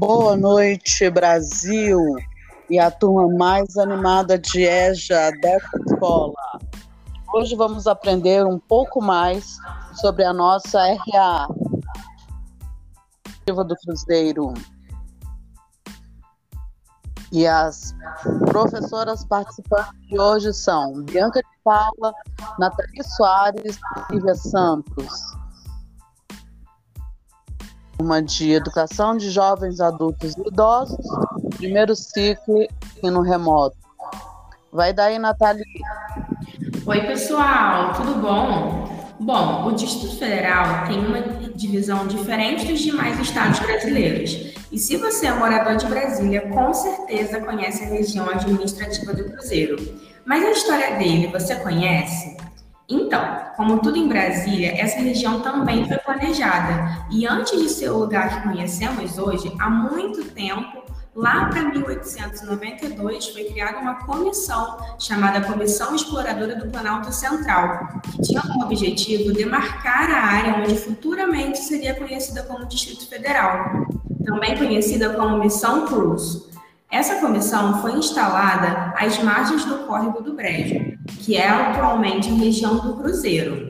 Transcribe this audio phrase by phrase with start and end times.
[0.00, 2.00] Boa noite, Brasil
[2.70, 6.58] e a turma mais animada de EJA dessa escola.
[7.34, 9.58] Hoje vamos aprender um pouco mais
[10.00, 11.48] sobre a nossa RA
[13.46, 14.54] do Cruzeiro.
[17.30, 17.94] E as
[18.46, 22.14] professoras participantes de hoje são Bianca de Paula,
[22.58, 25.39] Nathalie Soares e Lívia Santos.
[28.00, 31.06] Uma de Educação de Jovens, Adultos e Idosos,
[31.58, 32.66] primeiro ciclo
[33.02, 33.76] e no remoto.
[34.72, 35.62] Vai daí, Nathalie.
[36.86, 38.88] Oi, pessoal, tudo bom?
[39.20, 41.20] Bom, o Distrito Federal tem uma
[41.54, 44.54] divisão diferente dos demais estados brasileiros.
[44.72, 49.76] E se você é morador de Brasília, com certeza conhece a região administrativa do Cruzeiro.
[50.24, 52.38] Mas a história dele você conhece?
[52.90, 53.22] Então,
[53.56, 57.06] como tudo em Brasília, essa região também foi planejada.
[57.10, 60.80] E antes de ser o lugar que conhecemos hoje, há muito tempo
[61.14, 68.40] Lá para 1892 foi criada uma comissão chamada Comissão Exploradora do Planalto Central, que tinha
[68.40, 73.88] como objetivo demarcar a área onde futuramente seria conhecida como Distrito Federal,
[74.24, 76.48] também conhecida como Missão Cruz.
[76.88, 82.78] Essa comissão foi instalada às margens do córrego do Brejo, que é atualmente a região
[82.78, 83.66] do Cruzeiro.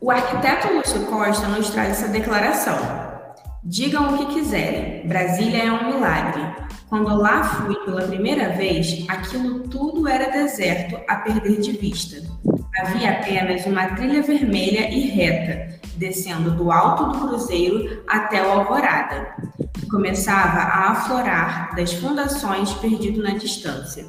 [0.00, 2.78] O arquiteto Lúcio Costa nos traz essa declaração.
[3.64, 6.42] Digam o que quiserem, Brasília é um milagre.
[6.88, 12.22] Quando lá fui pela primeira vez, aquilo tudo era deserto a perder de vista.
[12.78, 19.34] Havia apenas uma trilha vermelha e reta, descendo do alto do cruzeiro até o Alvorada,
[19.74, 24.06] que começava a aflorar das fundações perdido na distância.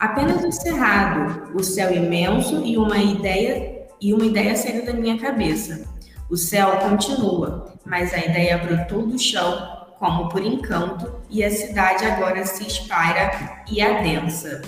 [0.00, 5.18] Apenas o cerrado, o céu imenso e uma ideia e uma ideia saiu da minha
[5.18, 5.86] cabeça.
[6.30, 12.06] O céu continua, mas a ideia brotou do chão como por encanto e a cidade
[12.06, 13.30] agora se espalha
[13.70, 14.62] e adensa.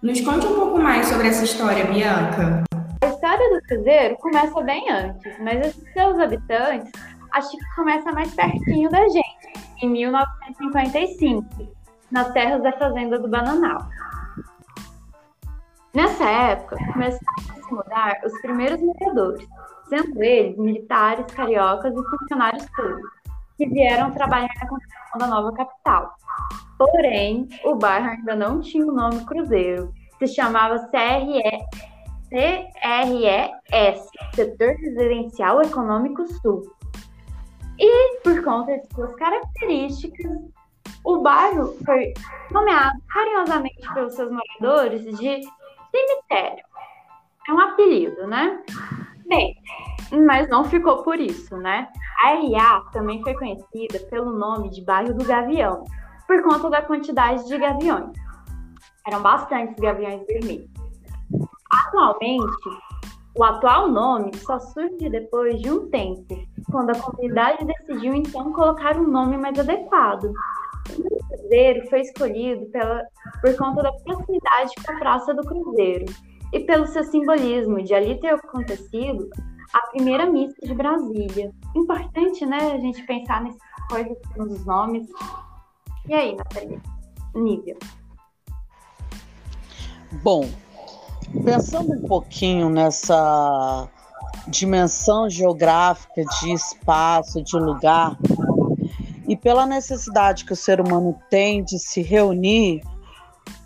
[0.00, 2.64] Nos conte um pouco mais sobre essa história, Bianca.
[3.02, 6.90] A história do Cruzeiro começa bem antes, mas os seus habitantes
[7.34, 11.44] acho que começa mais pertinho da gente, em 1955,
[12.10, 13.86] nas terras da fazenda do Bananal.
[15.98, 19.44] Nessa época, começaram a se mudar os primeiros moradores,
[19.88, 23.10] sendo eles militares, cariocas e funcionários públicos,
[23.56, 26.14] que vieram trabalhar na construção da nova capital.
[26.78, 31.42] Porém, o bairro ainda não tinha o nome Cruzeiro, se chamava CRE,
[32.30, 36.62] CRES, Setor Residencial Econômico Sul.
[37.76, 40.30] E, por conta de suas características,
[41.04, 42.14] o bairro foi
[42.52, 45.40] nomeado carinhosamente pelos seus moradores de
[45.90, 46.64] cemitério.
[47.48, 48.62] É um apelido, né?
[49.26, 49.56] Bem,
[50.26, 51.88] mas não ficou por isso, né?
[52.22, 55.84] A RA também foi conhecida pelo nome de bairro do Gavião,
[56.26, 58.12] por conta da quantidade de gaviões.
[59.06, 60.70] Eram bastantes gaviões vermelhos.
[61.70, 62.68] Atualmente,
[63.36, 66.26] o atual nome só surge depois de um tempo,
[66.70, 70.32] quando a comunidade decidiu então colocar um nome mais adequado.
[71.28, 73.02] Cruzeiro foi escolhido pela,
[73.40, 76.06] por conta da proximidade com a Praça do Cruzeiro,
[76.52, 79.28] e pelo seu simbolismo de ali ter acontecido
[79.72, 81.52] a primeira missa de Brasília.
[81.76, 85.06] Importante, né, a gente pensar nessas coisas, nos nomes.
[86.08, 86.80] E aí, Nathalie?
[87.34, 87.76] Nível.
[90.22, 90.48] Bom,
[91.44, 93.88] pensando um pouquinho nessa
[94.48, 98.16] dimensão geográfica de espaço, de lugar,
[99.28, 102.82] e pela necessidade que o ser humano tem de se reunir,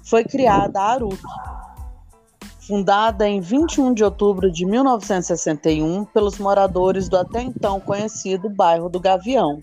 [0.05, 1.23] foi criada a Aruto,
[2.67, 8.99] fundada em 21 de outubro de 1961 pelos moradores do até então conhecido bairro do
[8.99, 9.61] Gavião.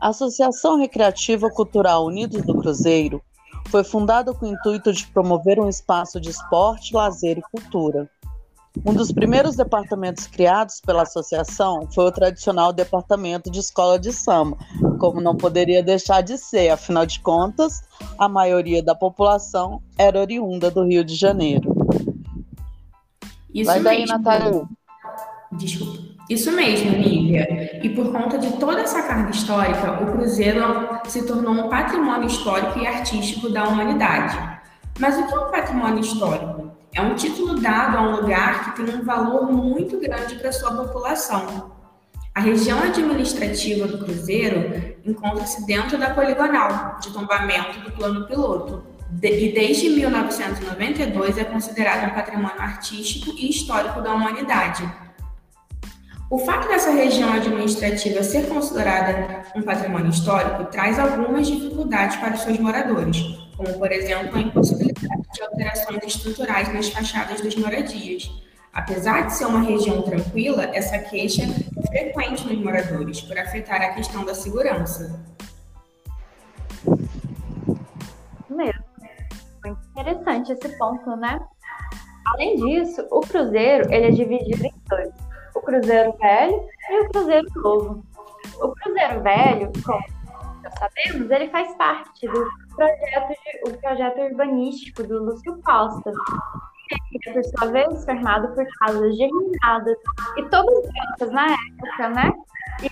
[0.00, 3.22] A Associação Recreativa Cultural Unidos do Cruzeiro
[3.68, 8.10] foi fundada com o intuito de promover um espaço de esporte, lazer e cultura.
[8.84, 14.56] Um dos primeiros departamentos criados pela associação foi o tradicional departamento de escola de samba,
[14.98, 17.82] como não poderia deixar de ser, afinal de contas,
[18.18, 21.74] a maioria da população era oriunda do Rio de Janeiro.
[23.54, 24.16] Isso Vai daí, mesmo.
[24.16, 24.68] Natália.
[25.52, 26.12] Desculpa.
[26.30, 27.80] Isso mesmo, Lívia.
[27.84, 30.62] E por conta de toda essa carga histórica, o Cruzeiro
[31.06, 34.38] se tornou um patrimônio histórico e artístico da humanidade.
[34.98, 36.61] Mas o que é um patrimônio histórico?
[36.94, 40.72] É um título dado a um lugar que tem um valor muito grande para sua
[40.72, 41.72] população.
[42.34, 48.84] A região administrativa do Cruzeiro encontra-se dentro da poligonal de tombamento do plano piloto,
[49.22, 54.90] e desde 1992 é considerado um patrimônio artístico e histórico da humanidade.
[56.30, 62.40] O fato dessa região administrativa ser considerada um patrimônio histórico traz algumas dificuldades para os
[62.40, 68.30] seus moradores, como, por exemplo, a impossibilidade de alterações estruturais nas fachadas das moradias.
[68.72, 73.90] Apesar de ser uma região tranquila, essa queixa é frequente nos moradores, por afetar a
[73.90, 75.20] questão da segurança.
[78.48, 78.84] Mesmo.
[79.64, 81.38] Muito interessante esse ponto, né?
[82.32, 85.12] Além disso, o cruzeiro ele é dividido em dois
[85.54, 88.04] o Cruzeiro Velho e o Cruzeiro Novo.
[88.60, 90.04] O Cruzeiro Velho, como
[90.82, 93.34] sabemos, ele faz parte do projeto,
[93.66, 96.12] o projeto urbanístico do Lúcio Costa,
[97.10, 99.96] que é, por sua vez, formado por casas germinadas
[100.36, 102.32] e todas brancas na época, né?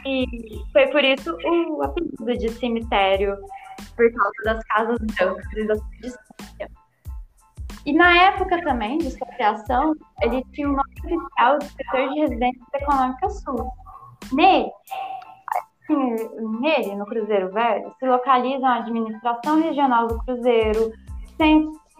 [0.07, 0.25] E
[0.73, 3.37] foi por isso o apelido de cemitério,
[3.97, 6.71] por causa das casas brancas e da distância.
[7.87, 12.21] E na época também de sua criação, ele tinha o nome oficial de setor de
[12.21, 13.73] residência econômica sul.
[14.33, 14.71] Nele,
[16.61, 20.93] nele, no Cruzeiro Velho, se localizam a administração regional do Cruzeiro,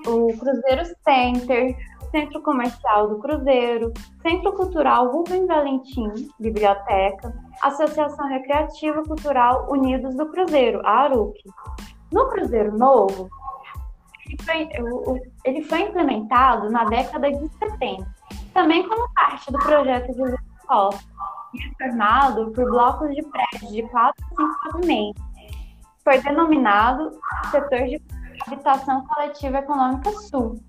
[0.07, 1.77] o Cruzeiro Center,
[2.11, 3.93] Centro Comercial do Cruzeiro,
[4.23, 7.33] Centro Cultural Rubem Valentim, Biblioteca,
[7.63, 11.39] Associação Recreativa Cultural Unidos do Cruzeiro, a ARUC.
[12.13, 13.31] No Cruzeiro Novo,
[15.45, 18.07] ele foi implementado na década de 70,
[18.53, 20.37] também como parte do projeto de
[20.67, 21.10] Costa,
[21.79, 25.23] formado por blocos de prédios de 4 a 5 pavimentos.
[26.05, 27.11] Foi denominado
[27.51, 28.03] Setor de
[28.47, 30.61] Habitação Coletiva Econômica Sul.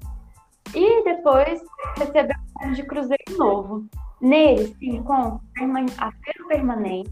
[0.74, 1.62] E depois
[1.98, 3.86] recebeu o nome de Cruzeiro Novo.
[4.22, 5.40] Nele se encontra
[5.98, 7.12] a feira permanente,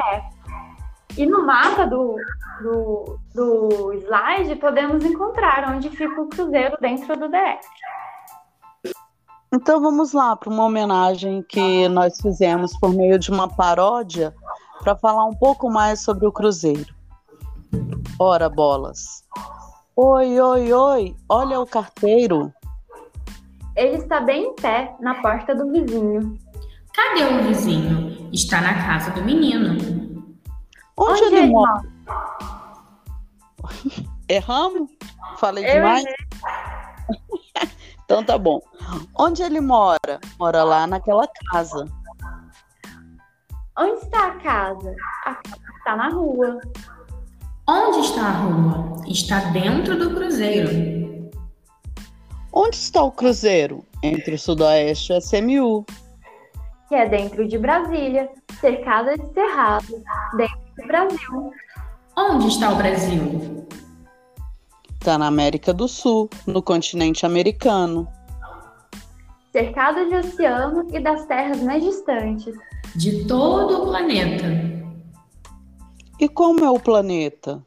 [1.16, 2.16] E no mapa do,
[2.62, 7.68] do, do slide podemos encontrar onde fica o cruzeiro dentro do DF.
[9.52, 14.34] Então vamos lá para uma homenagem que nós fizemos por meio de uma paródia
[14.82, 16.94] para falar um pouco mais sobre o Cruzeiro.
[18.18, 19.24] Ora, bolas.
[19.96, 22.52] Oi, oi, oi, olha o carteiro.
[23.74, 26.38] Ele está bem em pé na porta do vizinho.
[26.94, 28.07] Cadê o vizinho?
[28.32, 29.70] Está na casa do menino.
[30.96, 31.82] Onde, Onde ele, mora?
[34.28, 34.90] Erramos?
[35.38, 36.04] Falei Eu demais?
[38.04, 38.60] então tá bom.
[39.16, 40.20] Onde ele mora?
[40.38, 41.84] Mora lá naquela casa.
[43.78, 44.94] Onde está a casa?
[45.24, 46.60] A casa está na rua.
[47.68, 49.02] Onde está a rua?
[49.06, 50.98] Está dentro do cruzeiro.
[52.52, 53.84] Onde está o Cruzeiro?
[54.02, 55.84] Entre o Sudoeste e a SMU.
[56.88, 58.30] Que é dentro de Brasília,
[58.60, 60.02] cercada de cerrado,
[60.36, 61.52] dentro do Brasil.
[62.16, 63.66] Onde está o Brasil?
[64.94, 68.08] Está na América do Sul, no continente americano.
[69.52, 72.54] Cercado de oceano e das terras mais distantes.
[72.96, 74.46] De todo o planeta.
[76.18, 77.62] E como é o planeta?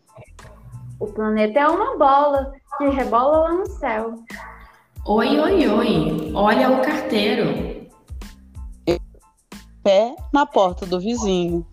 [1.00, 4.16] O planeta é uma bola que rebola lá no céu.
[5.06, 7.81] Oi, oi, oi, olha o carteiro.
[9.84, 11.66] Pé na porta do vizinho.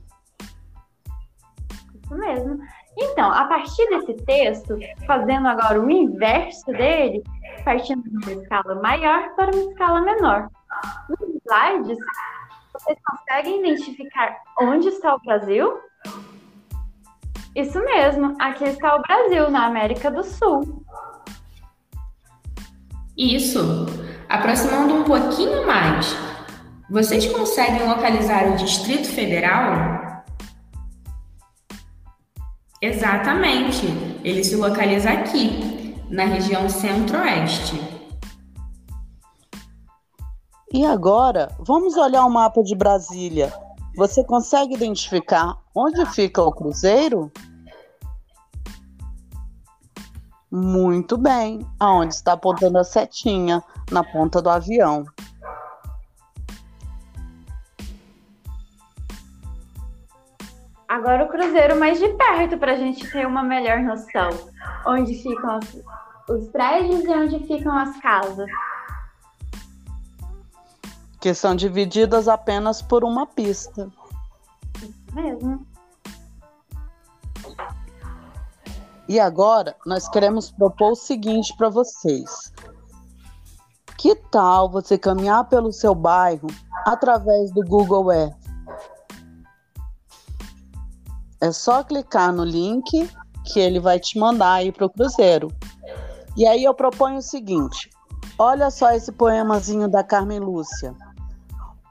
[1.95, 2.59] Isso mesmo.
[3.01, 7.23] Então, a partir desse texto, fazendo agora o inverso dele,
[7.65, 10.49] partindo de uma escala maior para uma escala menor.
[11.09, 11.99] Nos slides,
[12.73, 15.79] vocês conseguem identificar onde está o Brasil?
[17.55, 20.85] Isso mesmo, aqui está o Brasil, na América do Sul.
[23.17, 23.87] Isso.
[24.29, 26.15] Aproximando um pouquinho mais,
[26.91, 30.25] vocês conseguem localizar o Distrito Federal?
[32.81, 33.87] Exatamente.
[34.25, 37.79] Ele se localiza aqui, na região centro-oeste.
[40.73, 43.53] E agora, vamos olhar o mapa de Brasília.
[43.97, 47.31] Você consegue identificar onde fica o Cruzeiro?
[50.51, 51.67] Muito bem.
[51.79, 53.63] Aonde está apontando a setinha?
[53.91, 55.05] Na ponta do avião.
[60.99, 64.31] Agora o cruzeiro mais de perto para a gente ter uma melhor noção.
[64.85, 68.51] Onde ficam os, os prédios e onde ficam as casas.
[71.21, 73.89] Que são divididas apenas por uma pista.
[74.77, 75.67] Isso mesmo.
[79.09, 82.53] E agora nós queremos propor o seguinte para vocês.
[83.97, 86.49] Que tal você caminhar pelo seu bairro
[86.85, 88.38] através do Google Earth?
[91.41, 93.09] É só clicar no link
[93.45, 95.49] que ele vai te mandar aí para o Cruzeiro.
[96.37, 97.91] E aí eu proponho o seguinte:
[98.39, 100.95] olha só esse poemazinho da Carmen Lúcia.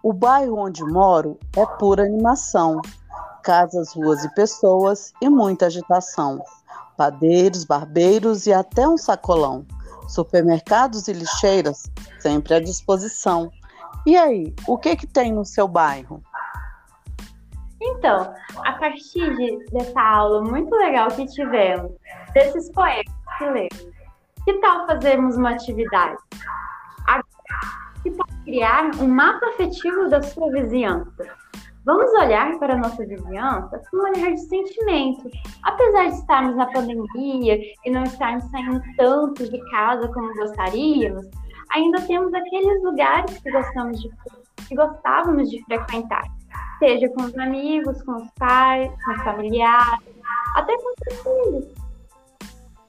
[0.04, 2.82] O bairro onde moro é pura animação.
[3.44, 6.42] Casas, ruas e pessoas e muita agitação.
[6.98, 9.66] Padeiros, barbeiros e até um sacolão.
[10.08, 11.90] Supermercados e lixeiras
[12.20, 13.52] sempre à disposição.
[14.06, 16.22] E aí, o que que tem no seu bairro?
[17.98, 18.32] Então,
[18.64, 21.92] a partir de, dessa aula muito legal que tivemos,
[22.34, 23.06] desses poemas
[23.38, 23.88] que lemos,
[24.46, 26.18] que tal fazermos uma atividade?
[28.04, 31.26] Que tal criar um mapa afetivo da sua vizinhança?
[31.86, 35.30] Vamos olhar para a nossa vizinhança com um olhar de sentimento.
[35.64, 41.26] Apesar de estarmos na pandemia e não estarmos saindo tanto de casa como gostaríamos,
[41.74, 44.10] ainda temos aqueles lugares que gostamos de
[44.68, 46.26] que gostávamos de frequentar,
[46.80, 50.00] seja com os amigos, com os pais, com os familiares,
[50.56, 51.88] até com os filhos.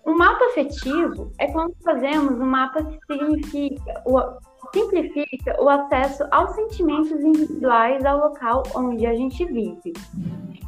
[0.06, 4.20] Um mapa afetivo é quando fazemos um mapa que significa o,
[4.72, 9.92] simplifica o acesso aos sentimentos individuais ao local onde a gente vive.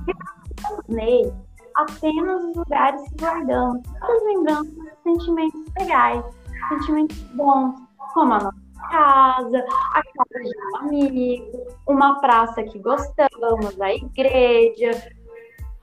[0.07, 1.33] Representamos nele
[1.77, 6.25] apenas os lugares que guardamos, as lembranças sentimentos legais,
[6.69, 7.75] sentimentos bons,
[8.13, 14.91] como a nossa casa, a casa de um amigo, uma praça que gostamos, a igreja.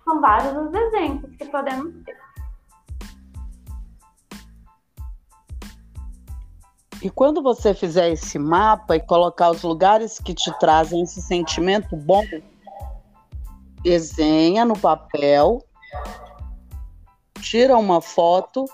[0.03, 2.17] São vários os exemplos que podemos ter.
[7.01, 11.95] E quando você fizer esse mapa e colocar os lugares que te trazem esse sentimento
[11.95, 12.23] bom,
[13.83, 15.63] desenha no papel,
[17.39, 18.65] tira uma foto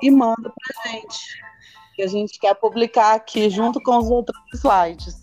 [0.00, 1.43] e manda pra gente.
[1.94, 5.22] Que a gente quer publicar aqui junto com os outros slides.